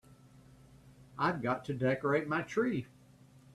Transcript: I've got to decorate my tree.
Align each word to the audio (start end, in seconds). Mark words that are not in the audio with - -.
I've 1.19 1.43
got 1.43 1.63
to 1.65 1.75
decorate 1.75 2.27
my 2.27 2.41
tree. 2.41 2.87